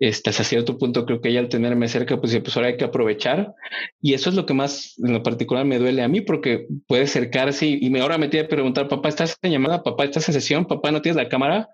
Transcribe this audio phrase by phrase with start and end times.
[0.00, 2.84] este, hasta cierto punto creo que ella al tenerme cerca, pues, pues ahora hay que
[2.84, 3.54] aprovechar.
[4.00, 7.04] Y eso es lo que más en lo particular me duele a mí, porque puede
[7.04, 9.82] acercarse y, me, ahora me tiene que preguntar, papá, ¿estás en llamada?
[9.82, 10.66] Papá, ¿estás en sesión?
[10.66, 11.68] Papá, ¿no tienes la cámara?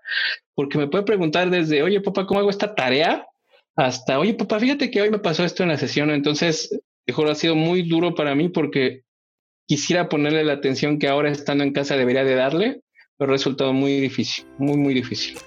[0.55, 3.27] Porque me puede preguntar desde, oye, papá, ¿cómo hago esta tarea?
[3.75, 6.09] Hasta, oye, papá, fíjate que hoy me pasó esto en la sesión.
[6.09, 9.03] Entonces, mejor ha sido muy duro para mí porque
[9.67, 12.81] quisiera ponerle la atención que ahora estando en casa debería de darle,
[13.17, 15.37] pero ha resultado muy difícil, muy, muy difícil.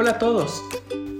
[0.00, 0.62] Hola a todos,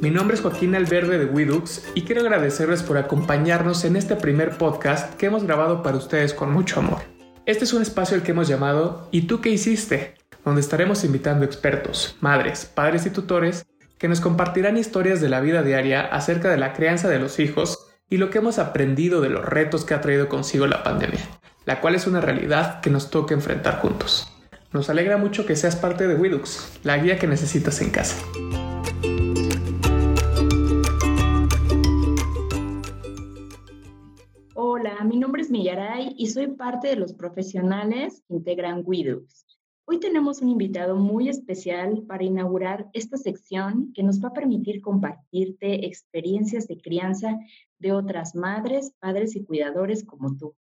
[0.00, 4.56] mi nombre es Joaquín Alverde de Widux y quiero agradecerles por acompañarnos en este primer
[4.56, 7.00] podcast que hemos grabado para ustedes con mucho amor.
[7.44, 10.14] Este es un espacio al que hemos llamado ¿Y tú qué hiciste?
[10.44, 13.66] donde estaremos invitando expertos, madres, padres y tutores
[13.98, 17.88] que nos compartirán historias de la vida diaria acerca de la crianza de los hijos
[18.08, 21.26] y lo que hemos aprendido de los retos que ha traído consigo la pandemia,
[21.64, 24.32] la cual es una realidad que nos toca enfrentar juntos.
[24.72, 28.14] Nos alegra mucho que seas parte de Widux, la guía que necesitas en casa.
[34.54, 39.46] Hola, mi nombre es Millaray y soy parte de los profesionales que integran Widux.
[39.84, 44.82] Hoy tenemos un invitado muy especial para inaugurar esta sección que nos va a permitir
[44.82, 47.38] compartirte experiencias de crianza
[47.78, 50.54] de otras madres, padres y cuidadores como tú.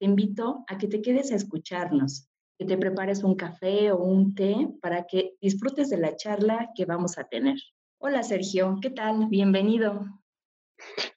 [0.00, 2.28] Te invito a que te quedes a escucharnos,
[2.62, 6.84] que te prepares un café o un té para que disfrutes de la charla que
[6.84, 7.56] vamos a tener.
[7.98, 9.26] Hola Sergio, ¿qué tal?
[9.26, 10.06] Bienvenido.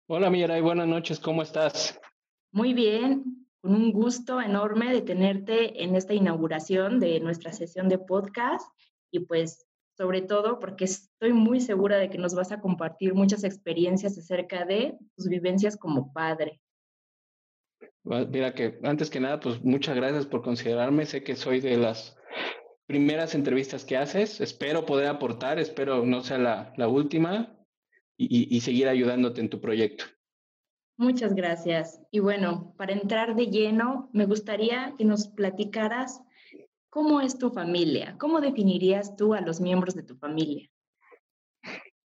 [0.07, 2.01] Hola Mirai, buenas noches, ¿cómo estás?
[2.51, 7.99] Muy bien, con un gusto enorme de tenerte en esta inauguración de nuestra sesión de
[7.99, 8.67] podcast
[9.11, 13.43] y pues sobre todo porque estoy muy segura de que nos vas a compartir muchas
[13.43, 16.59] experiencias acerca de tus vivencias como padre.
[18.05, 21.05] Mira que antes que nada, pues muchas gracias por considerarme.
[21.05, 22.17] Sé que soy de las
[22.85, 24.39] primeras entrevistas que haces.
[24.41, 26.37] Espero poder aportar, espero no sea
[26.77, 27.57] la, última
[28.17, 30.05] y seguir ayudándote en tu proyecto.
[30.97, 32.01] Muchas gracias.
[32.09, 36.21] Y bueno, para entrar de lleno, me gustaría que nos platicaras
[36.89, 38.15] cómo es tu familia.
[38.17, 40.69] ¿Cómo definirías tú a los miembros de tu familia?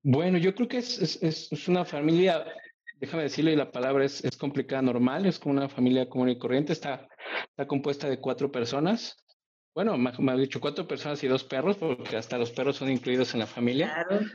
[0.02, 2.44] Bueno, yo creo que es, una familia,
[3.00, 7.08] déjame decirle, la palabra es, complicada, normal, es como una familia común y corriente, está,
[7.50, 9.18] está compuesta de cuatro personas.
[9.74, 13.34] Bueno, me, ha dicho cuatro personas y dos perros, porque hasta los perros son incluidos
[13.34, 14.06] en la familia.
[14.08, 14.26] Claro.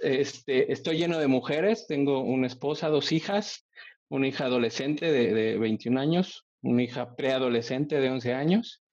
[0.00, 3.66] Este, estoy lleno de mujeres, tengo una esposa, dos hijas,
[4.08, 8.83] una hija adolescente de, 21 años, una hija preadolescente de 11 años,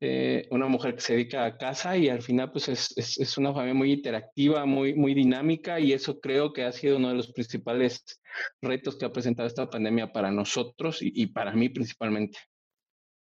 [0.00, 3.74] eh, una mujer que se dedica a casa y al final pues es, una familia
[3.74, 8.20] muy interactiva, muy, muy dinámica y eso creo que ha sido uno de los principales
[8.62, 12.38] retos que ha presentado esta pandemia para nosotros y, para mí principalmente.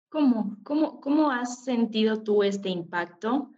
[0.09, 0.57] ¿Cómo?
[0.63, 3.51] ¿Cómo, cómo has sentido tú este impacto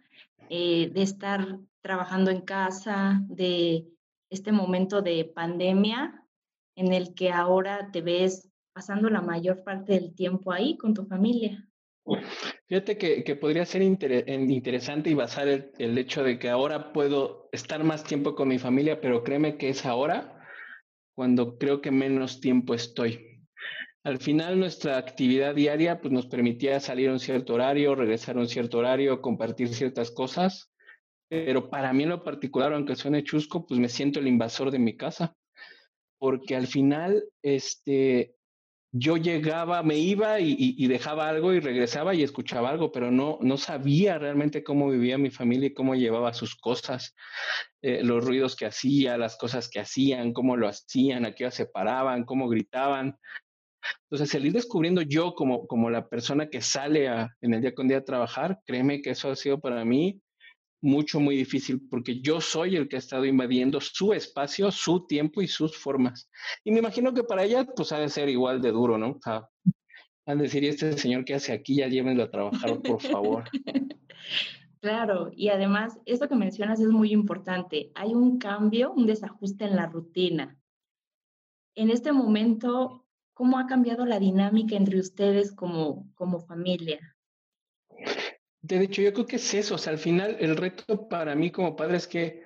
[0.48, 3.86] eh, de estar trabajando en casa, de
[4.30, 6.24] este momento de pandemia
[6.76, 11.04] en el que ahora te ves pasando la mayor parte del tiempo ahí con tu
[11.04, 11.67] familia.
[12.66, 18.04] Fíjate que, podría ser interesante y basar el, hecho de que ahora puedo estar más
[18.04, 20.34] tiempo con mi familia, pero créeme que es ahora
[21.14, 23.42] cuando creo que menos tiempo estoy.
[24.04, 28.40] Al final nuestra actividad diaria pues, nos permitía salir a un cierto horario, regresar a
[28.40, 30.70] un cierto horario, compartir ciertas cosas,
[31.28, 34.78] pero para mí en lo particular, aunque suene chusco, pues me siento el invasor de
[34.78, 35.36] mi casa
[36.18, 38.34] porque al final, este,
[38.92, 43.56] yo llegaba, me iba y, dejaba algo y regresaba y escuchaba algo, pero no, no
[43.58, 47.14] sabía realmente cómo vivía mi familia y cómo llevaba sus cosas,
[47.82, 51.50] eh, los ruidos que hacía, las cosas que hacían, cómo lo hacían, a qué hora
[51.50, 53.18] se paraban, cómo gritaban.
[54.10, 57.06] Entonces, el ir descubriendo yo como, como la persona que sale
[57.40, 60.20] en el día con día a trabajar, créeme que eso ha sido para mí
[60.80, 65.42] mucho, muy difícil, porque yo soy el que ha estado invadiendo su espacio, su tiempo
[65.42, 66.30] y sus formas.
[66.64, 69.10] Y me imagino que para ella, pues ha de ser igual de duro, ¿no?
[69.10, 69.48] O sea,
[70.26, 73.44] han de decir, este señor que hace aquí, ya llévenlo a trabajar, por favor.
[74.80, 77.90] Claro, y además, esto que mencionas es muy importante.
[77.96, 80.56] Hay un cambio, un desajuste en la rutina.
[81.74, 83.04] En este momento,
[83.34, 87.16] ¿cómo ha cambiado la dinámica entre ustedes como, como familia?
[88.60, 89.76] De hecho, yo creo que es eso.
[89.76, 92.42] O sea, al final, el reto para mí como padre es que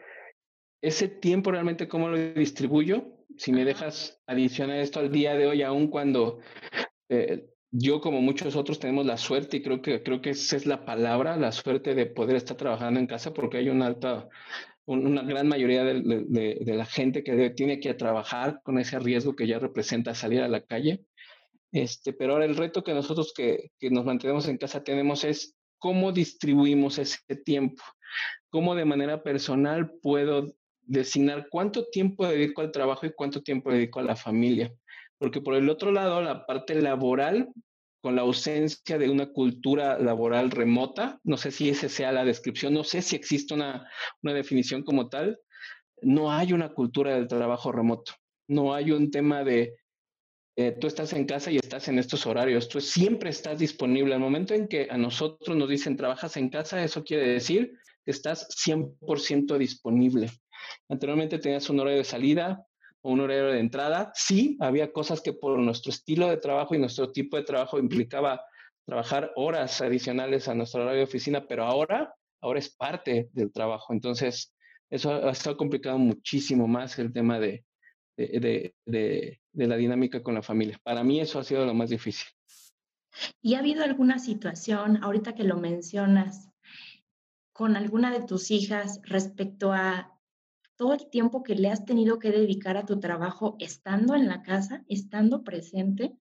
[0.83, 3.19] ese tiempo realmente cómo lo distribuyo.
[3.39, 6.41] Si me dejas adicionar esto al día de hoy, aún cuando
[7.09, 10.67] eh, yo como muchos otros tenemos la suerte y creo que creo que esa es
[10.67, 14.29] la palabra, la suerte de poder estar trabajando en casa porque hay una alta,
[14.85, 19.59] una gran mayoría de, la gente que tiene que trabajar con ese riesgo que ya
[19.59, 21.07] representa salir a la calle.
[21.73, 25.57] Este, pero ahora el reto que nosotros que, que nos mantenemos en casa tenemos es
[25.83, 27.83] cómo distribuimos ese tiempo.
[28.51, 33.99] cómo de manera personal puedo designar cuánto tiempo dedico al trabajo y cuánto tiempo dedico
[33.99, 34.73] a la familia.
[35.19, 37.49] Porque por el otro lado, la parte laboral,
[38.01, 42.75] con la ausencia de una cultura laboral remota, no sé si esa sea la descripción,
[42.75, 43.89] no sé si existe una,
[44.23, 45.41] una definición como tal,
[46.03, 48.13] no hay una cultura del trabajo remoto,
[48.47, 49.75] no hay un tema de
[50.57, 54.15] eh, tú estás en casa y estás en estos horarios, tú siempre estás disponible.
[54.15, 58.11] Al momento en que a nosotros nos dicen trabajas en casa, eso quiere decir que
[58.11, 60.31] estás 100% disponible.
[60.89, 62.67] Anteriormente tenías un horario de salida
[63.01, 64.13] o un horario de entrada.
[64.15, 68.45] Sí, había cosas que por nuestro estilo de trabajo y nuestro tipo de trabajo implicaba
[68.85, 73.93] trabajar horas adicionales a nuestro horario de oficina, pero ahora, ahora es parte del trabajo.
[73.93, 74.55] Entonces,
[74.91, 77.65] eso ha, estado complicado muchísimo más el tema de,
[78.29, 78.75] de,
[79.53, 80.79] de la dinámica con la familia.
[80.83, 82.29] Para mí eso ha sido lo más difícil.
[83.43, 86.49] ¿Y ha habido alguna situación, ahorita que lo mencionas,
[87.53, 90.19] con alguna de tus hijas respecto a
[90.77, 94.43] todo el tiempo que le has tenido que dedicar a tu trabajo estando en la
[94.43, 96.17] casa, estando presente?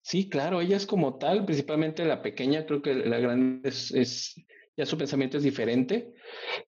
[0.00, 4.34] Sí, claro, ella es como tal, principalmente la pequeña, creo que la grande es, es,
[4.76, 6.14] ya su pensamiento es diferente,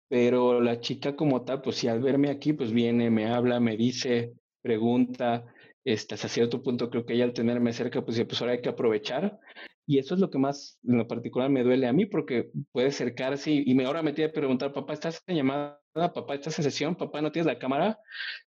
[0.08, 3.76] pero la chica como tal, pues si al verme aquí, pues viene, me habla, me
[3.76, 4.34] dice,
[4.68, 5.46] pregunta,
[5.86, 8.68] este, hasta cierto punto creo que ella al tenerme cerca, pues, pues ahora hay que
[8.68, 9.40] aprovechar.
[9.86, 12.90] Y eso es lo que más en lo particular me duele a mí, porque puede
[12.90, 15.80] acercarse y, me ahora me tiene que preguntar, papá, ¿estás en llamada?
[15.94, 16.96] Papá, ¿estás en sesión?
[16.96, 17.98] Papá, ¿no tienes la cámara?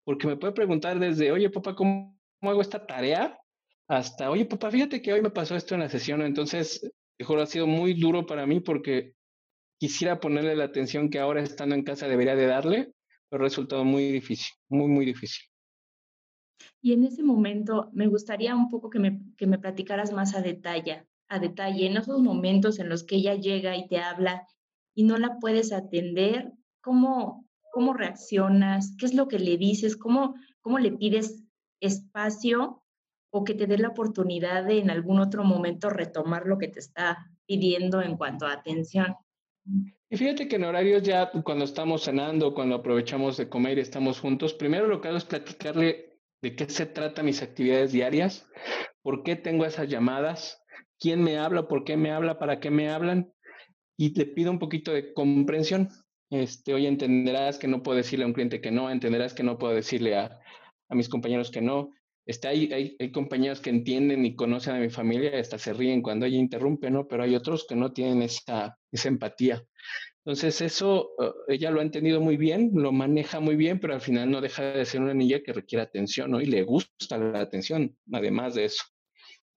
[0.04, 3.40] Porque me puede preguntar desde, oye, papá, ¿cómo, hago esta tarea?
[3.88, 6.22] Hasta, oye, papá, fíjate que hoy me pasó esto en la sesión.
[6.22, 6.88] Entonces,
[7.18, 9.14] mejor ha sido muy duro para mí porque
[9.80, 12.94] quisiera ponerle la atención que ahora estando en casa debería de darle,
[13.30, 15.53] pero ha resultado muy difícil, muy, muy difícil.
[16.82, 20.42] Y en ese momento me gustaría un poco que me, que me platicaras más a
[20.42, 24.48] detalle, a detalle, en esos momentos en los que ella llega y te habla
[24.94, 26.52] y no la puedes atender,
[26.82, 28.96] ¿cómo, cómo reaccionas?
[28.98, 29.98] ¿Qué es lo que le dices?
[29.98, 31.44] ¿Cómo, cómo le pides
[31.80, 32.84] espacio
[33.32, 36.80] o que te dé la oportunidad de en algún otro momento retomar lo que te
[36.80, 39.16] está pidiendo en cuanto a atención?
[40.10, 44.20] Y fíjate que en horarios ya cuando estamos cenando, cuando aprovechamos de comer y estamos
[44.20, 46.13] juntos, primero lo que hago es platicarle
[46.44, 48.46] de qué se trata mis actividades diarias,
[49.02, 50.62] por qué tengo esas llamadas,
[51.00, 53.32] quién me habla, por qué me habla, para qué me hablan,
[53.98, 55.88] y te pido un poquito de comprensión.
[56.30, 59.58] Este, hoy entenderás que no puedo decirle a un cliente que no, entenderás que no
[59.58, 60.38] puedo decirle a,
[60.90, 61.92] a mis compañeros que no.
[62.26, 66.02] Este, hay, hay, hay, compañeros que entienden y conocen a mi familia, hasta se ríen
[66.02, 67.08] cuando ella interrumpe, ¿no?
[67.08, 69.64] Pero hay otros que no tienen esa, esa empatía.
[70.26, 74.02] Entonces eso uh, ella lo ha entendido muy bien, lo maneja muy bien, pero al
[74.02, 76.40] final no deja de ser una niña que requiere atención, ¿no?
[76.40, 78.84] Y le gusta la atención, además de eso.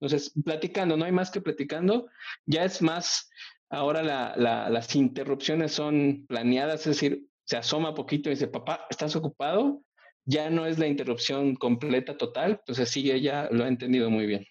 [0.01, 2.09] Entonces, platicando, no hay más que platicando,
[2.45, 3.31] ya es más,
[3.71, 9.83] ahora las interrupciones son planeadas, es decir, se asoma poquito y dice, papá, ¿estás ocupado?
[10.25, 14.45] Ya no es la interrupción completa, total, entonces sí, ella lo ha entendido muy bien.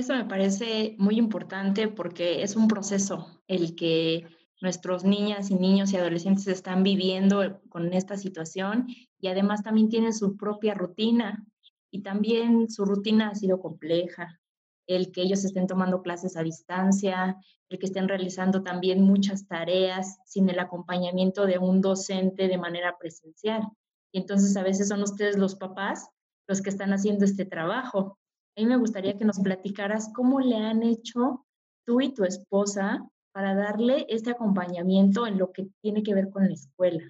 [0.00, 4.24] Eso me parece muy importante porque es un proceso el que
[4.62, 8.86] nuestros niñas y niños y adolescentes están viviendo con esta situación
[9.18, 11.44] y además también tienen su propia rutina
[11.90, 14.40] y también su rutina ha sido compleja.
[14.86, 17.36] El que ellos estén tomando clases a distancia,
[17.68, 22.96] el que estén realizando también muchas tareas sin el acompañamiento de un docente de manera
[22.98, 23.68] presencial.
[24.12, 26.08] Y entonces a veces son ustedes los papás
[26.48, 28.16] los que están haciendo este trabajo
[28.60, 31.46] mí me gustaría que nos platicaras cómo le han hecho
[31.86, 36.46] tú y tu esposa para darle este acompañamiento en lo que tiene que ver con
[36.46, 37.02] la escuela.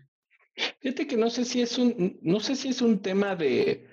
[0.81, 3.89] Fíjate que no sé si es un, no sé si es un tema de,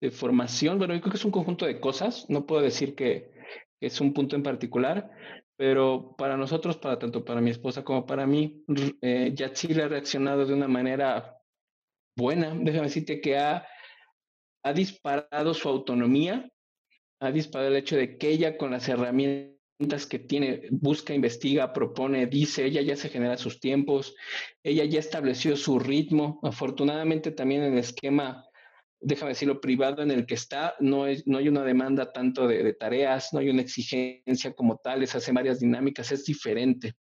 [0.00, 3.30] de formación, bueno, yo creo que es un conjunto de cosas, no puedo decir que,
[3.80, 5.10] es un punto en particular,
[5.56, 8.62] pero para nosotros, para tanto para mi esposa como para mí,
[9.00, 11.38] eh, le ha reaccionado de una manera
[12.14, 12.54] buena.
[12.54, 13.66] Déjame decirte que ha,
[14.62, 16.46] ha disparado su autonomía
[17.20, 22.26] ha disparado el hecho de que ella con las herramientas que tiene, busca, investiga, propone,
[22.26, 24.14] dice, ella ya se genera sus tiempos,
[24.62, 26.40] ella ya estableció su ritmo.
[26.42, 28.44] Afortunadamente también en el esquema,
[29.00, 32.72] déjame decirlo, privado en el que está, no, es, no hay una demanda tanto de,
[32.74, 36.94] tareas, no hay una exigencia como tal, les hace varias dinámicas, es diferente.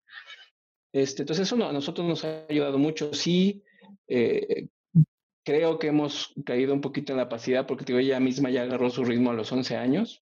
[0.93, 3.13] Este, entonces eso a nosotros nos ha ayudado mucho.
[3.13, 3.63] Sí,
[4.09, 4.69] eh,
[5.45, 8.91] creo que hemos caído un poquito en la pasividad porque digo, ella misma ya agarró
[8.91, 10.23] su ritmo a los 11 años,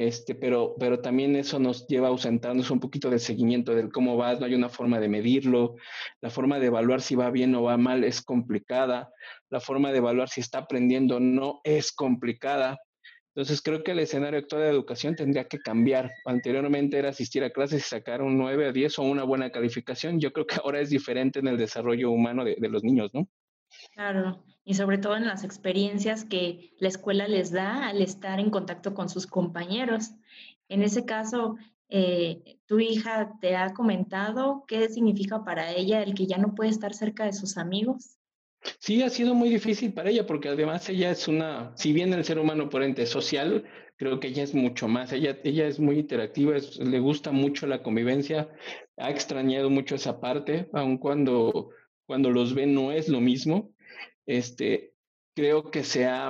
[0.00, 4.16] este, pero, pero también eso nos lleva a ausentarnos un poquito del seguimiento del cómo
[4.16, 5.76] vas, no hay una forma de medirlo,
[6.22, 9.10] la forma de evaluar si va bien o va mal es complicada,
[9.50, 12.78] la forma de evaluar si está aprendiendo o no es complicada.
[13.34, 16.10] Entonces creo que el escenario actual de educación tendría que cambiar.
[16.24, 20.18] Anteriormente era asistir a clases y sacar un 9 o 10 o una buena calificación.
[20.18, 23.28] Yo creo que ahora es diferente en el desarrollo humano de los niños, ¿no?
[23.94, 28.50] Claro, y sobre todo en las experiencias que la escuela les da al estar en
[28.50, 30.10] contacto con sus compañeros.
[30.68, 31.56] En ese caso,
[31.88, 36.70] eh, ¿tu hija te ha comentado qué significa para ella el que ya no puede
[36.70, 38.16] estar cerca de sus amigos?
[38.78, 42.24] Sí, ha sido muy difícil para ella porque además ella es una, si bien el
[42.24, 43.64] ser humano por ente social,
[43.96, 45.12] creo que ella es mucho más.
[45.12, 48.48] Ella, ella es muy interactiva, le gusta mucho la convivencia,
[48.96, 51.70] ha extrañado mucho esa parte, aun cuando,
[52.10, 53.72] cuando los ve no es lo mismo.
[54.26, 54.94] Este,
[55.32, 56.28] creo que se ha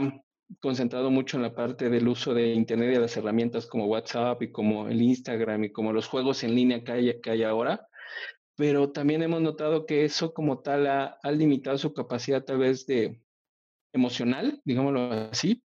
[0.61, 4.43] concentrado mucho en la parte del uso de Internet y de las herramientas como WhatsApp
[4.43, 7.87] y como el Instagram y como los juegos en línea que hay, que hay ahora
[8.61, 13.19] pero también hemos notado que eso como tal ha, limitado su capacidad tal vez de
[13.95, 15.63] emocional, digámoslo así.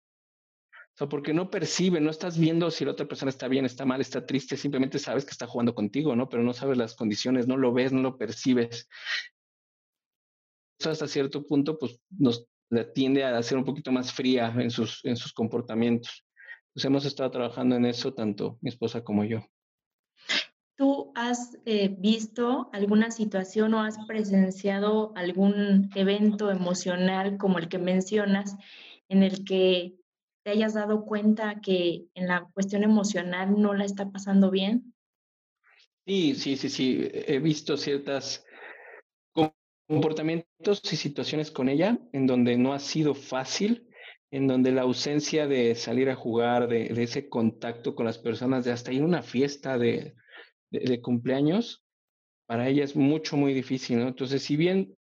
[1.00, 4.02] O porque no percibe, no estás viendo si la otra persona está bien, está mal,
[4.02, 6.30] está triste, simplemente sabes que está jugando contigo, ¿no?
[6.30, 8.90] Pero no sabes las condiciones, no lo ves, no lo percibes.
[10.80, 12.48] Eso hasta cierto punto, pues nos
[12.94, 16.26] tiende a ser un poquito más fría en sus, en sus comportamientos.
[16.74, 19.42] Pues hemos estado trabajando en eso, tanto mi esposa como yo.
[20.78, 27.80] ¿Tú has eh, visto alguna situación o has presenciado algún evento emocional como el que
[27.80, 28.56] mencionas
[29.10, 29.96] en el que
[30.44, 34.94] te hayas dado cuenta que en la cuestión emocional no la está pasando bien?
[36.06, 37.10] Sí, sí, sí, sí.
[37.12, 38.46] He visto ciertos
[39.90, 43.90] comportamientos y situaciones con ella en donde no ha sido fácil,
[44.30, 48.64] en donde la ausencia de salir a jugar, de, de ese contacto con las personas,
[48.64, 50.14] de hasta ir a una fiesta, de,
[50.70, 51.84] de, cumpleaños,
[52.46, 54.08] para ella es mucho, muy difícil, ¿no?
[54.08, 54.96] Entonces, si bien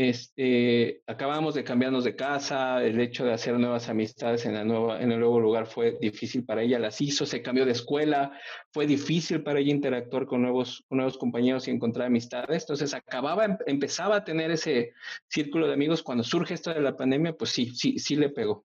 [0.00, 5.00] este, acabamos de cambiarnos de casa, el hecho de hacer nuevas amistades en, la nueva,
[5.00, 8.30] el nuevo lugar fue difícil para ella, las hizo, se cambió de escuela,
[8.72, 10.86] fue difícil para ella interactuar con nuevos,
[11.18, 14.92] compañeros y encontrar amistades, entonces acababa, em, empezaba a tener ese
[15.26, 18.64] círculo de amigos, cuando surge esto de la pandemia, pues sí, sí, sí le pegó.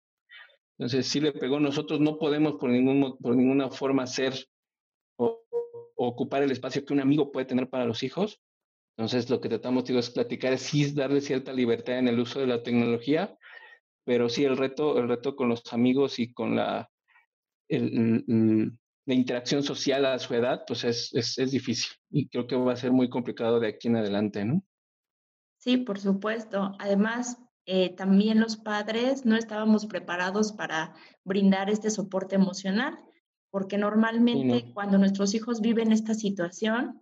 [0.79, 4.33] Entonces sí le pegó, nosotros no podemos por, ninguna forma ser
[5.95, 8.41] ocupar el espacio que un amigo puede tener para los hijos.
[8.99, 12.41] Entonces, lo que tratamos digo, es platicar, es sí darle cierta libertad en el uso
[12.41, 13.33] de la tecnología,
[14.03, 16.91] pero sí el reto, el reto con los amigos y con la,
[17.69, 22.73] la interacción social a su edad, pues es, es, es, difícil y creo que va
[22.73, 24.65] a ser muy complicado de aquí en adelante, ¿no?
[25.59, 26.73] Sí, por supuesto.
[26.77, 32.99] Además, eh, también los padres no estábamos preparados para brindar este soporte emocional
[33.49, 37.01] porque normalmente cuando nuestros hijos viven esta situación,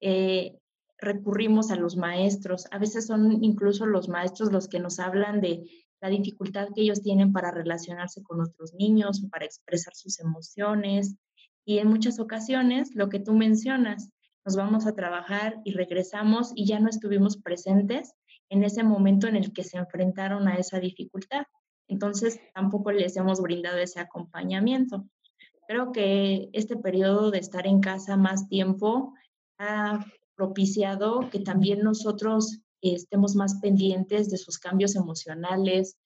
[0.00, 0.58] eh,
[0.98, 2.66] recurrimos a los maestros.
[2.70, 5.64] A veces son incluso los maestros los que nos hablan de
[6.00, 11.16] la dificultad que ellos tienen para relacionarse con otros niños o para expresar sus emociones.
[11.64, 14.10] Y en muchas ocasiones, lo que tú mencionas,
[14.44, 18.14] nos vamos a trabajar y regresamos y ya no estuvimos presentes
[18.48, 21.44] en ese momento en el que se enfrentaron a esa dificultad.
[21.88, 25.06] Entonces, tampoco les hemos brindado ese acompañamiento.
[25.66, 29.12] Creo que este periodo de estar en casa más tiempo
[29.58, 30.04] ha
[30.38, 35.98] propiciado que también nosotros estemos más pendientes de sus cambios emocionales,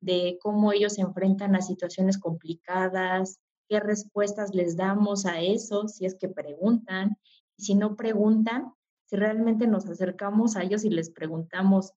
[0.00, 6.06] de cómo ellos se enfrentan a situaciones complicadas, qué respuestas les damos a eso, si
[6.06, 7.16] es que preguntan,
[7.56, 8.72] y si no preguntan,
[9.06, 11.92] si realmente nos acercamos a ellos y les preguntamos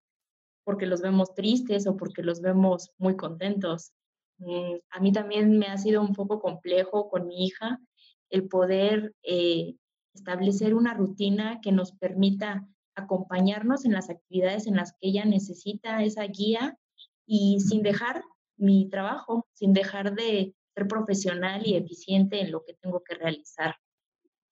[0.64, 3.94] porque los vemos tristes o porque los vemos muy contentos.
[4.40, 7.80] Mm, a mí también me ha sido un poco complejo con mi hija
[8.32, 9.76] el poder eh,
[10.14, 16.04] establecer una rutina que nos permita acompañarnos en las actividades en las que ella necesita
[16.04, 16.78] esa guía
[17.26, 18.24] y sin dejar
[18.58, 23.76] mi trabajo, sin dejar de ser profesional y eficiente en lo que tengo que realizar.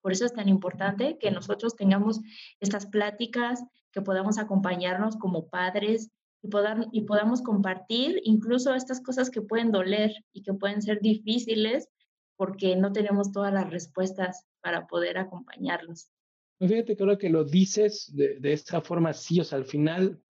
[0.02, 2.20] Por eso es tan importante que nosotros tengamos
[2.60, 6.10] estas pláticas, que podamos acompañarnos como padres
[6.42, 6.50] y,
[6.92, 11.88] y podamos compartir incluso estas cosas que pueden doler y que pueden ser difíciles
[12.36, 16.10] porque no tenemos todas las respuestas para poder acompañarlos.
[16.58, 19.66] Pues fíjate que ahora que lo dices de, de esta forma, sí, o sea, al
[19.66, 20.22] final,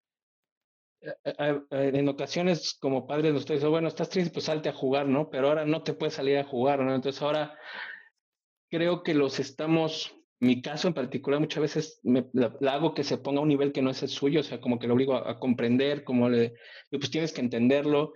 [1.01, 4.73] eh, eh, eh, en ocasiones como padres nos dicen, bueno, estás triste, pues salte a
[4.73, 5.29] jugar, ¿no?
[5.29, 6.95] Pero ahora no te puedes salir a jugar, ¿no?
[6.95, 7.57] Entonces ahora
[8.69, 13.19] creo que los estamos mi caso en particular muchas veces me, la, hago que se
[13.19, 15.15] ponga a un nivel que no es el suyo, o sea, como que lo obligo
[15.15, 16.55] a, comprender, como le,
[16.89, 18.13] pues tienes que entenderlo,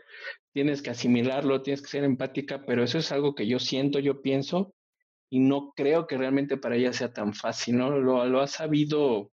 [0.52, 4.24] tienes que asimilarlo, tienes que ser empática, pero eso es algo que yo siento, yo
[4.24, 4.74] pienso,
[5.30, 7.98] y no creo que realmente para ella sea tan fácil, ¿no?
[8.00, 9.32] Lo, ha sabido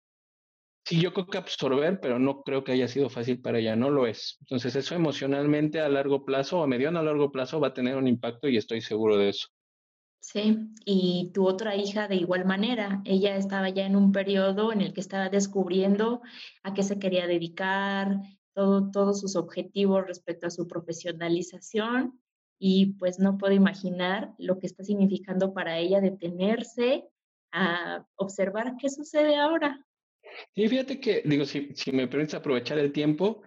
[0.84, 3.90] sí, yo creo que absorber, pero no creo que haya sido fácil para ella, no
[3.90, 4.36] lo es.
[4.40, 7.96] Entonces eso emocionalmente a largo plazo o a mediano a largo plazo va a tener
[7.96, 9.48] un impacto y estoy seguro de eso.
[10.22, 14.82] Sí, y tu otra hija de igual manera, ella estaba ya en un periodo en
[14.82, 16.20] el que estaba descubriendo
[16.62, 18.20] a qué se quería dedicar,
[18.52, 22.20] todo, todos sus objetivos respecto a su profesionalización
[22.62, 27.08] y pues no puedo imaginar lo que está significando para ella detenerse
[27.52, 29.84] a observar qué sucede ahora.
[30.54, 33.42] Sí, fíjate que, digo, si, si me permites aprovechar el tiempo,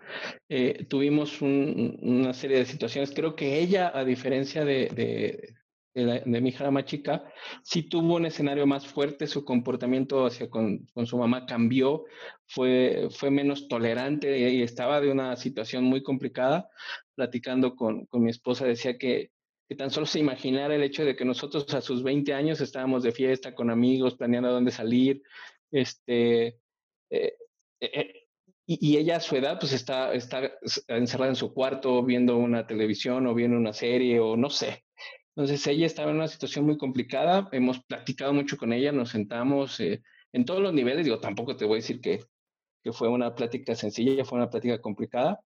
[0.49, 3.13] eh, tuvimos una serie de situaciones.
[3.13, 5.53] Creo que ella, a diferencia de, de,
[5.93, 7.23] de, mi hija más chica,
[7.63, 12.05] sí tuvo un escenario más fuerte, su comportamiento hacia con, con, su mamá cambió,
[12.47, 16.69] fue, fue menos tolerante y estaba de una situación muy complicada.
[17.15, 19.31] Platicando con, con mi esposa, decía que,
[19.69, 23.03] que tan solo se imaginara el hecho de que nosotros a sus 20 años estábamos
[23.03, 25.21] de fiesta con amigos, planeando dónde salir,
[25.71, 26.59] este,
[27.09, 27.35] eh,
[27.79, 28.23] eh,
[28.65, 30.51] y, ella a su edad pues está, está
[30.87, 34.82] encerrada en su cuarto viendo una televisión o viendo una serie o no sé.
[35.35, 39.79] Entonces ella estaba en una situación muy complicada, hemos platicado mucho con ella, nos sentamos
[39.79, 42.23] eh, en todos los niveles, digo, tampoco te voy a decir que,
[42.83, 45.39] que fue una plática sencilla, fue una plática complicada,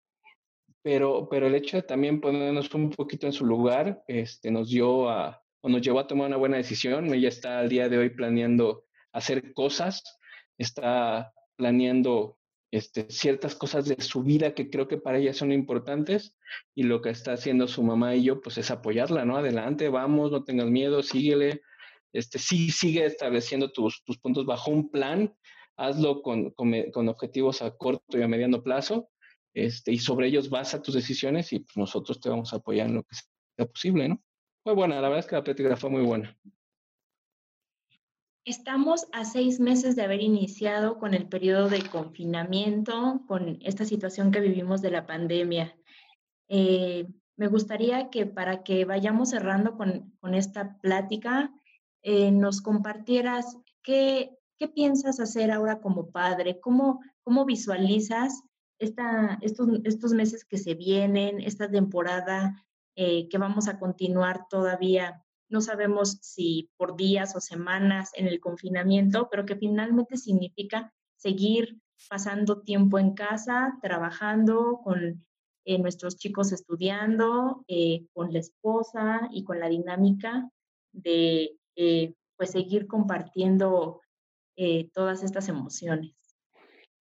[0.81, 5.09] pero, pero el hecho de también ponernos un poquito en su lugar este, nos dio
[5.09, 7.13] a, nos llevó a tomar una buena decisión.
[7.13, 10.03] Ella está al día de hoy planeando hacer cosas,
[10.57, 12.37] está planeando
[12.71, 16.35] este, ciertas cosas de su vida que creo que para ella son importantes
[16.75, 19.37] y lo que está haciendo su mamá y yo pues es apoyarla, ¿no?
[19.37, 21.61] Adelante, vamos, no tengas miedo, síguele,
[22.13, 25.33] este, sí, sigue estableciendo tus, tus puntos bajo un plan,
[25.77, 29.09] hazlo con, con, objetivos a corto y a mediano plazo
[29.53, 32.95] este, y sobre ellos basa tus decisiones y pues, nosotros te vamos a apoyar en
[32.95, 33.15] lo que
[33.55, 34.21] sea posible, ¿no?
[34.65, 36.37] Muy buena, la verdad es que la plática fue muy buena.
[38.47, 44.31] Estamos a seis meses de haber iniciado con el periodo de confinamiento, con esta situación
[44.31, 45.75] que vivimos de la pandemia.
[46.47, 51.51] Eh, me gustaría que para que vayamos cerrando con, esta plática,
[52.03, 58.43] eh, nos compartieras qué, qué, piensas hacer ahora como padre, cómo, cómo visualizas
[58.79, 62.63] esta, estos, estos meses que se vienen, esta temporada
[62.95, 68.39] eh, que vamos a continuar todavía no sabemos si por días o semanas en el
[68.39, 71.79] confinamiento, pero que finalmente significa seguir
[72.09, 75.25] pasando tiempo en casa, trabajando con
[75.65, 80.49] eh, nuestros chicos estudiando, eh, con la esposa y con la dinámica
[80.91, 84.01] de eh, pues seguir compartiendo
[84.91, 86.15] todas estas emociones.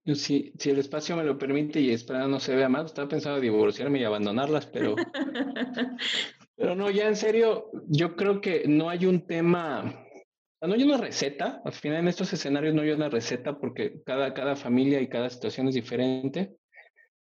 [0.05, 3.41] Si, si el espacio me lo permite y espera no se vea más, estaba pensando
[3.41, 4.95] divorciarme y abandonarlas, pero
[6.57, 10.07] Pero no, ya en serio, yo creo que no hay un tema,
[10.63, 14.33] no hay una receta, al final en estos escenarios no hay una receta porque cada,
[14.33, 16.57] cada familia y cada situación es diferente,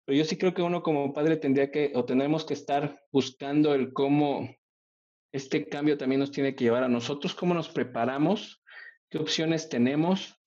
[0.04, 3.74] pero yo sí creo que uno como padre tendría que o tenemos que estar buscando
[3.74, 4.54] el cómo
[5.32, 8.62] este cambio también nos tiene que llevar a nosotros, cómo nos preparamos,
[9.08, 10.38] qué opciones tenemos,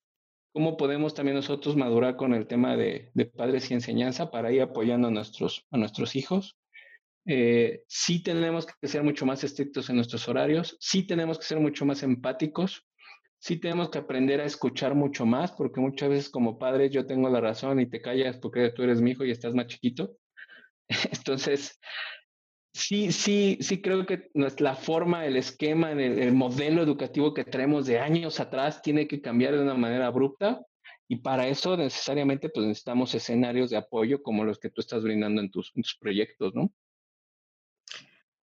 [0.53, 4.61] cómo podemos también nosotros madurar con el tema de, de padres y enseñanza para ir
[4.61, 6.55] apoyando a nuestros, a nuestros hijos.
[7.27, 11.59] Eh, sí tenemos que ser mucho más estrictos en nuestros horarios, sí tenemos que ser
[11.59, 12.85] mucho más empáticos,
[13.39, 17.29] sí tenemos que aprender a escuchar mucho más, porque muchas veces como padres yo tengo
[17.29, 20.17] la razón y te callas porque tú eres mi hijo y estás más chiquito.
[21.11, 21.79] Entonces,
[22.73, 27.99] sí, sí, sí creo que la forma, el esquema, el, modelo educativo que traemos de
[27.99, 30.61] años atrás tiene que cambiar de una manera abrupta
[31.07, 35.41] y para eso necesariamente pues necesitamos escenarios de apoyo como los que tú estás brindando
[35.41, 36.71] en tus, en tus proyectos, ¿no?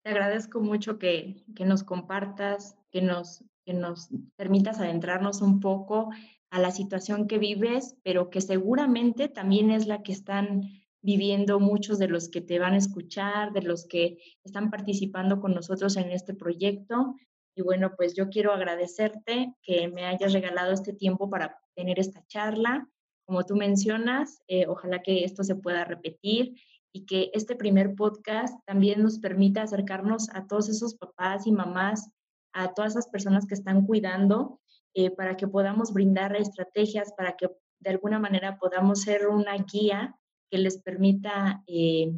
[0.08, 6.08] Te agradezco mucho que, nos compartas, que nos, que nos permitas adentrarnos un poco
[6.48, 10.62] a la situación que vives, pero que seguramente también es la que están
[11.02, 15.52] viviendo muchos de los que te van a escuchar, de los que están participando con
[15.52, 17.14] nosotros en este proyecto.
[17.54, 22.24] Y bueno, pues yo quiero agradecerte que me hayas regalado este tiempo para tener esta
[22.28, 22.88] charla.
[23.26, 26.54] Como tú mencionas, eh, ojalá que esto se pueda repetir
[26.92, 32.10] y que este primer podcast también nos permita acercarnos a todos esos papás y mamás,
[32.52, 34.60] a todas esas personas que están cuidando,
[34.94, 37.48] eh, para que podamos brindar estrategias, para que
[37.80, 40.16] de alguna manera podamos ser una guía
[40.50, 42.12] que les permita eh,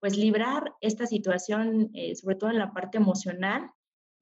[0.00, 3.70] pues librar esta situación, eh, sobre todo en la parte emocional,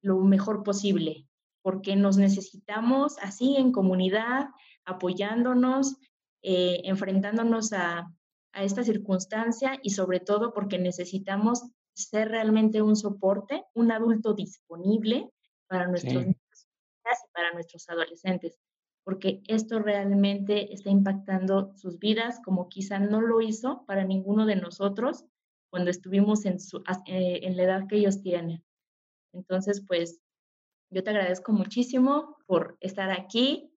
[0.03, 1.27] lo mejor posible,
[1.62, 4.49] porque nos necesitamos así en comunidad,
[4.85, 5.97] apoyándonos,
[6.43, 8.11] enfrentándonos a,
[8.53, 11.63] a esta circunstancia y sobre todo porque necesitamos
[11.95, 15.31] ser realmente un soporte, un adulto disponible
[15.69, 16.67] para nuestros niños
[17.05, 18.59] y para nuestros adolescentes.
[19.03, 24.57] porque esto realmente está impactando sus vidas como quizá no lo hizo para ninguno de
[24.57, 25.25] nosotros
[25.71, 26.59] cuando estuvimos en,
[27.07, 28.63] eh, en la edad que ellos tienen.
[29.33, 30.21] Entonces, pues
[30.91, 33.73] yo te agradezco muchísimo por estar aquí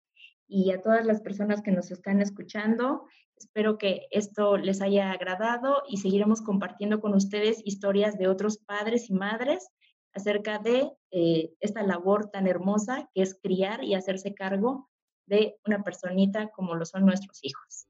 [0.53, 3.07] y a todas las personas que nos están escuchando.
[3.37, 9.09] Espero que esto les haya agradado y seguiremos compartiendo con ustedes historias de otros padres
[9.09, 9.67] y madres
[10.12, 14.91] acerca de eh, esta labor tan hermosa que es criar y hacerse cargo
[15.27, 17.87] de una personita como lo son nuestros hijos.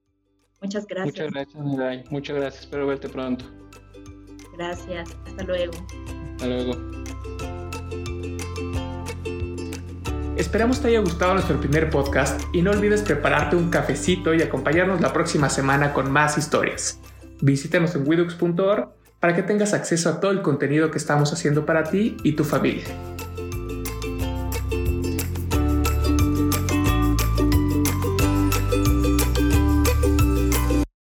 [0.61, 1.14] Muchas gracias.
[1.14, 2.05] Muchas gracias, Mirai.
[2.11, 2.62] Muchas gracias.
[2.62, 3.44] Espero verte pronto.
[4.57, 5.11] Gracias.
[5.27, 5.72] Hasta luego.
[6.37, 7.51] Hasta luego.
[10.37, 15.03] Esperamos te haya gustado nuestro primer podcast y no olvides prepararte un cafecito y acompañarnos
[15.03, 16.99] la próxima semana con más historias.
[17.42, 18.88] Visítanos en widux.org
[19.21, 22.45] para que tengas acceso a todo el contenido que estamos haciendo para ti y tu
[22.45, 22.85] familia.